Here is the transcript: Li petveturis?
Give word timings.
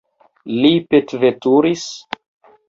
Li 0.63 0.71
petveturis? 0.93 1.85